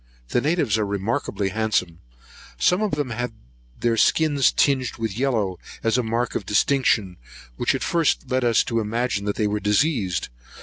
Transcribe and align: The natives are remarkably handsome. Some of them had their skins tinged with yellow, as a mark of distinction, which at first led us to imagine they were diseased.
The 0.29 0.41
natives 0.41 0.79
are 0.79 0.83
remarkably 0.87 1.49
handsome. 1.49 1.99
Some 2.57 2.81
of 2.81 2.93
them 2.95 3.11
had 3.11 3.33
their 3.79 3.97
skins 3.97 4.51
tinged 4.51 4.95
with 4.97 5.15
yellow, 5.15 5.59
as 5.83 5.95
a 5.95 6.01
mark 6.01 6.33
of 6.33 6.43
distinction, 6.43 7.17
which 7.55 7.75
at 7.75 7.83
first 7.83 8.27
led 8.27 8.43
us 8.43 8.63
to 8.63 8.79
imagine 8.79 9.31
they 9.37 9.45
were 9.45 9.59
diseased. 9.59 10.29